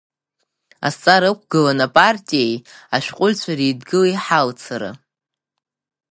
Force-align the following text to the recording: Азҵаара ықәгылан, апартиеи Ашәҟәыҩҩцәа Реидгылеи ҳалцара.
Азҵаара 0.85 1.29
ықәгылан, 1.33 1.79
апартиеи 1.87 2.53
Ашәҟәыҩҩцәа 2.95 3.53
Реидгылеи 3.57 4.15
ҳалцара. 4.23 4.91